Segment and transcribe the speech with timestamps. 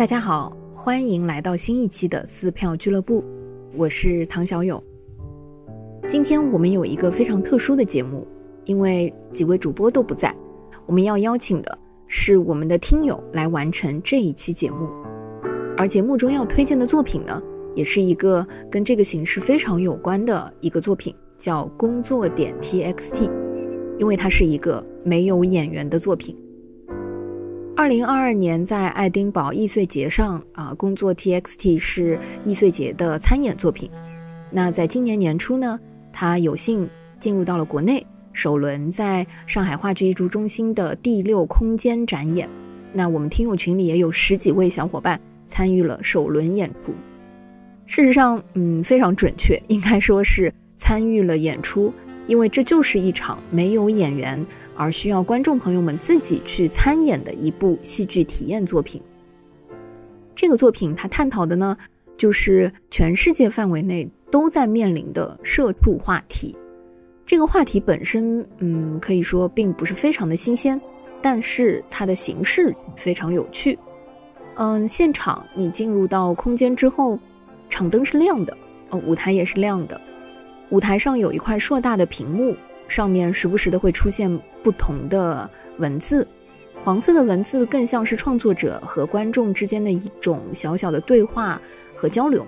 [0.00, 3.22] 大家好，欢迎来到新一期的撕票俱乐部，
[3.76, 4.82] 我是唐小友。
[6.08, 8.26] 今天我们有一个非常特殊的节目，
[8.64, 10.34] 因为几位主播都不在，
[10.86, 14.88] 我们要邀请的是我们的听友来完成这一期节目。
[15.76, 17.42] 而节目中要推荐的作品呢，
[17.74, 23.28] 也是一个跟这个形式非常有关的一个作品，叫《工作点 TXT》，
[23.98, 26.34] 因为它是一个没有演员的作品。
[27.80, 33.90] 二零二二年在爱丁堡易碎节上啊，工作 TXT 是易碎节的参演作品。
[34.50, 35.80] 那在今年年初呢，
[36.12, 36.86] 他有幸
[37.18, 42.46] 进入到了国内，首轮在上海话剧艺术中心的第六空间展演。
[42.92, 46.92] 那我们听友群里也有十几位小伙伴参与了首轮演出。
[47.86, 51.90] 事实上，嗯，非常准确，应该说是参与了演出，
[52.26, 54.44] 因为这就是一场没有演员。
[54.80, 58.98] 而需要观众朋友们自己去参演的一部戏剧体验作品。
[60.34, 61.76] 这个作品它探讨的呢，
[62.16, 66.56] 就是全世界范围内都在面临的社畜话题。
[67.26, 70.80] 这个话题本身，嗯，可以说并不是非常的新鲜，
[71.20, 73.78] 但是它的形式非常有趣。
[74.54, 77.18] 嗯，现场你进入到空间之后，
[77.68, 78.56] 场灯是亮的，
[78.88, 80.00] 呃，舞台也是亮的，
[80.70, 82.56] 舞台上有一块硕大的屏幕。
[82.88, 84.28] 上面时不时的会出现
[84.62, 86.26] 不同的文字，
[86.82, 91.60] 黄色的文字更像是创作者和观众之间的一种小小的对话
[91.94, 92.46] 和交流，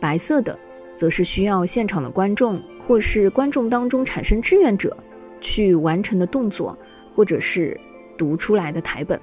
[0.00, 0.58] 白色的
[0.96, 4.96] 则是需要现场的观众或是观众当中产生志愿者
[5.40, 6.76] 去完成的动作，
[7.14, 7.78] 或者是
[8.16, 9.20] 读出来的台本。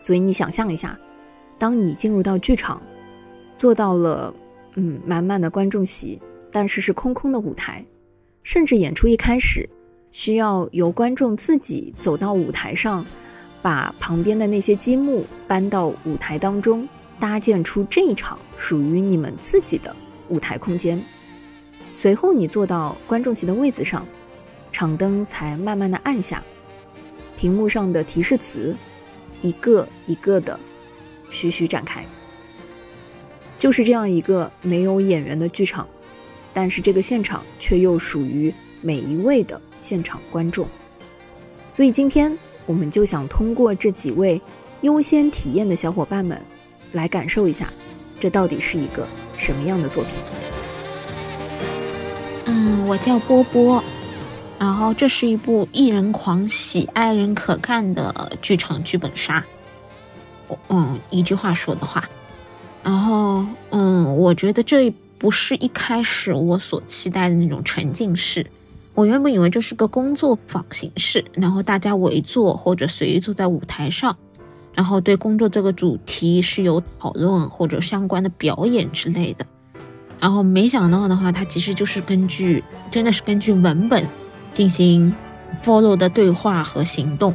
[0.00, 0.98] 所以你想象一下，
[1.58, 2.80] 当你进入到剧场，
[3.56, 4.34] 坐到了
[4.74, 6.20] 嗯满满的观众席，
[6.52, 7.84] 但是是空空的舞台。
[8.42, 9.68] 甚至演出一开始，
[10.16, 13.04] 需要由观众自己走到舞台上，
[13.60, 16.88] 把旁边的那些积木搬到舞台当中，
[17.20, 19.94] 搭建出这一场属于你们自己的
[20.30, 20.98] 舞台空间。
[21.94, 24.06] 随后你坐到观众席的位子上，
[24.72, 26.42] 场灯才慢慢的暗下，
[27.36, 28.74] 屏幕上的提示词
[29.42, 30.58] 一个一个的
[31.30, 32.02] 徐徐展开。
[33.58, 35.86] 就是这样一个没有演员的剧场。
[36.54, 38.50] 但是这个现场却又属于
[38.80, 40.66] 每一位的现场观众，
[41.72, 42.36] 所以今天
[42.66, 44.40] 我们就想通过这几位
[44.80, 46.42] 优先体验的小伙伴们，
[46.90, 47.72] 来感受一下，
[48.18, 49.06] 这到底是一个
[49.38, 50.12] 什么样的作品。
[52.46, 53.80] 嗯，我叫波波，
[54.58, 59.44] 然后这是一部艺人狂喜、爱人可看的剧场剧本杀。
[60.66, 62.08] 嗯，一句话说的话，
[62.82, 64.92] 然后嗯，我觉得这。
[65.18, 68.44] 不是一开始我所期待的那种沉浸式，
[68.96, 74.16] 我原本以为这是个工作坊形式，然后大家围坐或者随意坐在舞台上，
[74.74, 79.46] 然后对工作这个主题是有讨论或者相关的表演之类的，
[80.18, 84.06] 然后没想到的话，它其实就是根据真的是根据文本
[84.50, 85.14] 进行
[85.62, 87.34] follow 的对话和行动，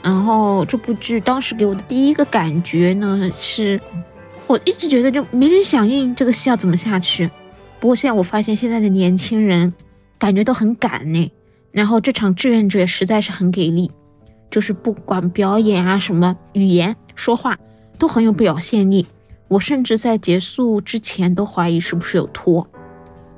[0.00, 3.80] 然后这部剧当时给我的第一个感觉呢是。
[4.46, 7.28] 我一直觉得就没人响应这个戏要怎么下去，
[7.80, 9.74] 不过现在我发现现在的年轻人
[10.18, 11.32] 感觉都很赶呢。
[11.70, 13.90] 然后这场志愿者实在是很给力，
[14.50, 17.58] 就是不管表演啊什么语言说话
[17.98, 19.06] 都很有表现力。
[19.48, 22.68] 我甚至在结束之前都怀疑是不是有拖。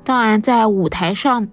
[0.03, 1.49] 当然，在舞台上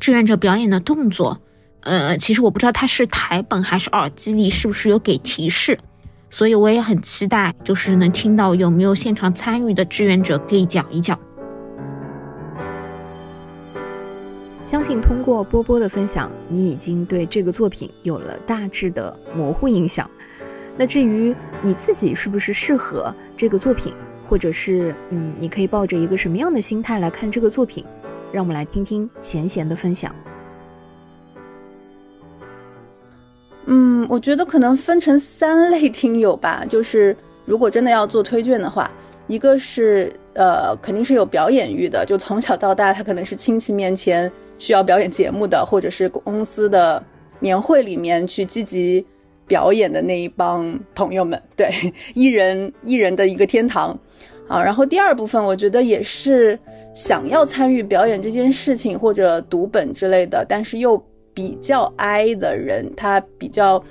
[0.00, 1.40] 志愿者表演的动作，
[1.80, 5.78] 呃，其实我不知道他是台本还是耳机里是不是有给提示。
[6.28, 11.18] 所以我也很期待，就是能听到有没有现场参与的志愿者可以讲一讲。
[14.66, 20.10] 相信通过波波的分享，你已经对这个作品有了大致的模糊印象。
[20.76, 23.94] 那至于你自己是不是适合这个作品，
[24.28, 27.84] 或者是嗯，你可以抱着一个什么样的心态来看这个作品，
[28.32, 30.12] 让我们来听听贤贤的分享。
[33.66, 36.64] 嗯，我觉得可能分成三类听友吧。
[36.68, 38.90] 就是如果真的要做推荐的话，
[39.26, 47.02] 一个是呃，肯定是有表演欲的，就从小到大他可能是亲戚面前需要表演节目的，或者是公司的
[47.40, 49.04] 年会里面去积极
[49.46, 51.40] 表演的那一帮朋友们。
[51.56, 51.70] 对，
[52.14, 53.98] 艺人艺人的一个天堂
[54.48, 54.62] 啊。
[54.62, 56.58] 然后第二部分，我觉得也是
[56.94, 61.02] 想要参与表演这件事情或者读本之类的，但是又。
[61.36, 63.84] 比较 I 的人，他比较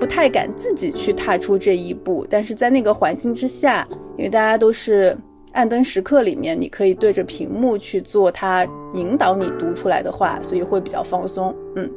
[0.00, 3.86] 不太敢自己去踏出这一步，但是在那个环境之下，
[4.16, 5.14] 因为大家都是
[5.52, 11.54] 暗灯时刻里面，你可以对着屏幕去做他引导你读出来的话，所以会比较放松。
[11.76, 11.88] 嗯，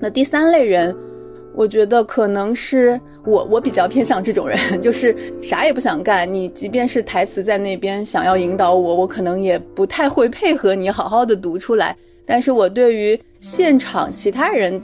[0.00, 0.96] 那第三类人，
[1.54, 6.32] 我觉得可能是我我比较偏向这种人， 就是啥也不想干。
[6.32, 11.94] 你即便是台词在那边想要引导我，我可能也不太会配合你好好的读出来。
[12.24, 14.82] 但是我对于现场其他人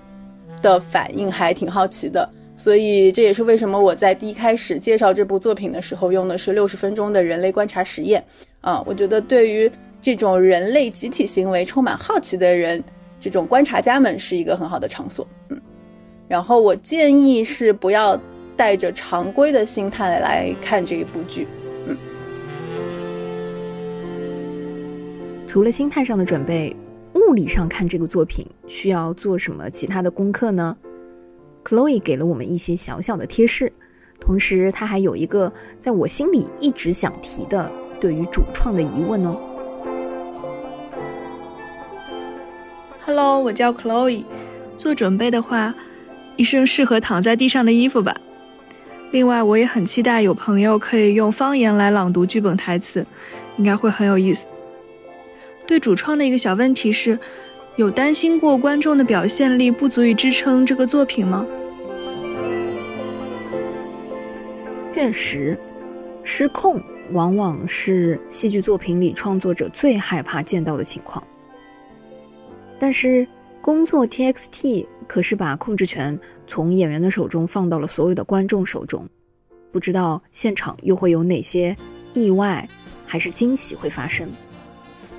[0.60, 2.28] 的反应还挺好奇的，
[2.60, 8.22] 所以这也是为什么我在第一开始介绍这部作品的时候用的是六十分钟的人类观察实验。
[8.60, 12.84] 啊，我觉得对于这种人类集体行为充满好奇的人，
[13.18, 15.26] 这种观察家们是一个很好的场所。
[15.48, 15.58] 嗯，
[16.28, 18.20] 然后我建议是不要
[18.58, 21.48] 带着常规的心态来看这一部剧。
[21.86, 21.96] 嗯，
[25.48, 26.76] 除了心态上的准备。
[27.14, 30.76] 物理上看这个作品需要做什么其他的功课呢
[31.64, 33.72] ？Chloe 给了我们一些小小的贴士，
[34.18, 37.70] 同时他还有一个在我心里一直想提的
[38.00, 39.36] 对于主创的疑问哦。
[43.04, 44.24] Hello，我叫 Chloe。
[44.76, 45.74] 做准备的话，
[46.36, 48.16] 一身适合躺在地上的衣服吧。
[49.10, 53.04] 另外，我也很期待有朋友可以用方言来朗读剧本台词，
[53.58, 54.46] 应该会很有意思。
[55.66, 57.18] 对主创的一个小问题是，
[57.76, 61.46] 有担心过观众的表现力不足以支撑这个作品吗？
[64.92, 65.58] 确实，
[66.22, 66.82] 失控
[67.12, 71.22] 往往是戏剧作品里创作者最害怕见到的情况。
[72.78, 73.26] 但是，
[73.62, 79.08] 工作 TXT 可是把控制权从演员的手中放到了所有的观众手中，
[79.72, 81.74] 不知道现场又会有哪些
[82.12, 82.68] 意外
[83.06, 84.28] 还是惊喜会发生。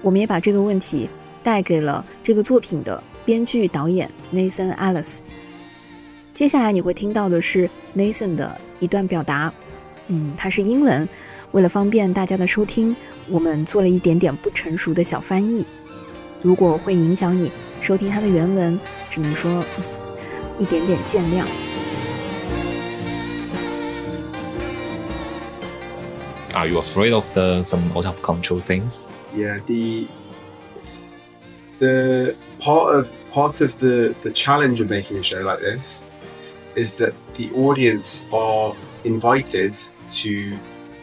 [0.01, 1.09] 我们也把这个问题
[1.43, 5.19] 带给了这个作品的编剧导演 Nathan Alice。
[6.33, 9.53] 接下来你会听到的是 Nathan 的一段表达，
[10.07, 11.07] 嗯，它是英文，
[11.51, 12.95] 为了方便大家的收听，
[13.27, 15.65] 我们做了一点点不成熟的小翻译。
[16.41, 17.51] 如果会影响你
[17.81, 18.79] 收听它的原文，
[19.09, 19.63] 只能说
[20.57, 21.45] 一点点见谅。
[26.53, 29.05] Are you afraid of the some out of control things?
[29.35, 30.07] yeah the
[31.81, 36.03] the part of part of the the challenge of making a show like this
[36.75, 39.73] is that the audience are invited
[40.11, 40.55] to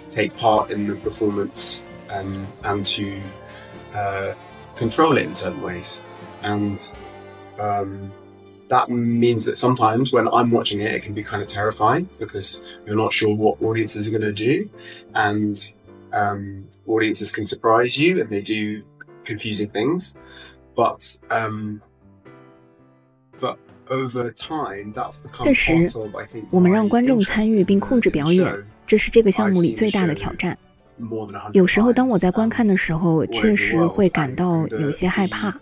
[0.08, 3.20] take part in the performance and and to
[3.92, 4.32] uh,
[4.76, 6.00] control it in certain ways
[6.42, 6.92] and
[7.58, 8.12] um,
[8.68, 12.62] that means that sometimes when I'm watching it, it can be kind of terrifying because
[12.86, 14.70] you're not sure what audiences are going to do.
[15.14, 15.74] And
[16.12, 18.84] um, audiences can surprise you and they do
[19.24, 20.14] confusing things,
[20.78, 21.80] but um,
[23.40, 23.56] but
[23.88, 25.90] over time that's become 确实，
[26.50, 30.56] 我们让观众参与并控制表演，这是这个项目里最大的挑战。
[31.52, 35.52] 有时候，当我在观看的时候，确实会感到有些害怕。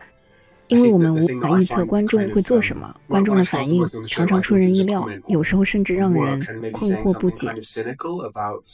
[0.69, 6.41] 因为我们无法预测观众会做什么，观众的反应常常出人意料，有时候甚至让人
[6.73, 7.49] 困惑不解。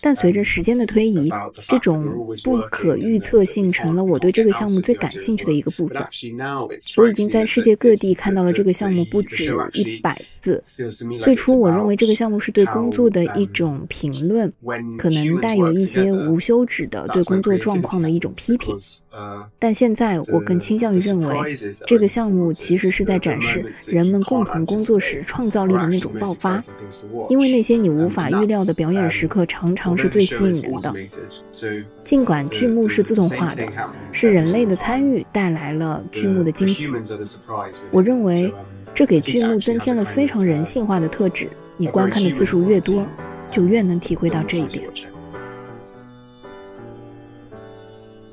[0.03, 1.31] 但随着时间的推移，
[1.69, 2.05] 这种
[2.43, 6.03] 不可预测性成了我对这个项目最感兴趣的一个部分。
[6.97, 10.63] 我已经在世界各地看到了这个项目不止一百次。
[11.21, 14.53] 最初我认为这个项目是对工作的一种评论，
[14.97, 18.77] 可能带有一些无休止的对工作状况的一种批评。
[19.59, 21.37] 但现在我更倾向于认为。
[21.87, 26.63] 这个项目其实是在展示人们共同工作时创造力的那种爆发，
[27.29, 30.95] 因为那些你无法预料的表演时刻常常是最吸引人的。
[32.05, 33.67] 尽管剧目是自动化的，
[34.11, 36.89] 是人类的参与带来了剧目的惊喜。
[37.91, 38.53] 我认为
[38.95, 41.49] 这给剧目增添了非常人性化的特质。
[41.77, 43.05] 你观看的次数越多，
[43.51, 44.85] 就越能体会到这一点。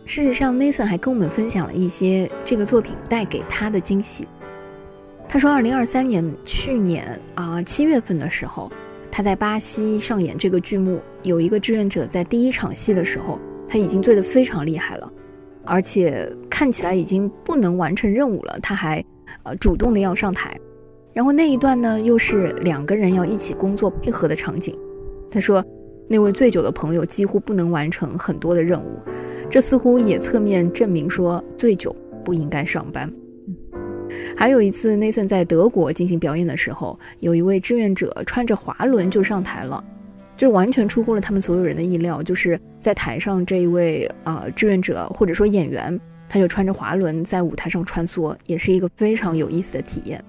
[0.09, 4.27] 事实上，Nathan 还跟我们分享了一些这个作品带给他的惊喜。
[5.27, 8.71] 他说，二零二三年去年啊七月份的时候，
[9.11, 13.37] 他在巴西上演这个剧目，有一个志愿者在第一场戏的时候，
[13.67, 15.13] 他已经醉得非常厉害了，
[15.63, 19.05] 而且看起来已经不能完成任务了，他还
[19.43, 20.59] 呃主动的要上台。
[21.13, 24.75] 然后那一段呢，又是两个人要一起工作配合的场景。
[25.29, 25.63] 他说，
[26.07, 28.97] 那位醉酒的朋友几乎不能完成很多的任务。
[29.49, 33.11] 这似乎也侧面证明说，醉酒不应该上班。
[34.37, 39.83] 还有一次，Nathan 在德国进行表演的时候，有一位志愿者穿着滑轮就上台了，
[40.37, 42.21] 这完全出乎了他们所有人的意料。
[42.21, 50.23] 就是在台上这一位呃志愿者或者说演员，他就穿着滑轮在舞台上穿梭，也是一个非常有意思的体验。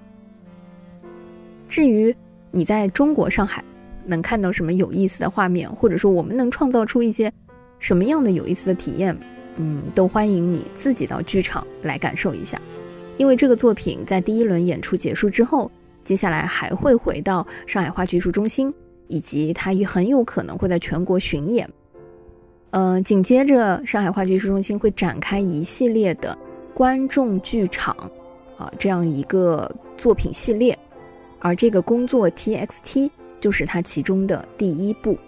[1.69, 2.15] 至于
[2.51, 3.63] 你在中国上海
[4.07, 7.31] 能看到什么有意思的画面，或者说我们能创造出一些。
[7.81, 9.19] 什么样的有意思的体验，
[9.57, 12.61] 嗯，都欢迎你自己到剧场来感受一下。
[13.17, 15.71] 因为这个作品在第一轮演出结束之后，
[16.05, 18.73] 接下来还会回到上海话剧艺术中心
[19.09, 21.69] 以及它也很有可能会在全国巡演。
[22.71, 26.39] 嗯，紧接着上海话剧艺术中心会展开一系列的
[26.73, 27.97] 观众剧场，
[28.57, 30.79] 啊，这样一个作品系列，
[31.41, 33.11] 而这个工作 TXT
[33.41, 35.19] 就是它其中的第一部。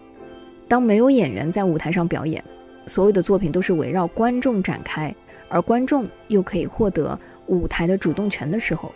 [0.69, 2.42] 当没有演员在舞台上表演，
[2.87, 5.14] 所有的作品都是围绕观众展开，
[5.49, 8.92] 而观众又可以获得舞台的主动权的时候，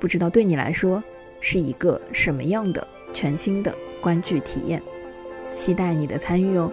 [0.00, 1.02] 不知道对你来说
[1.40, 4.82] 是一个什么样的全新的观剧体验？
[5.52, 6.72] 期待你的参与哦。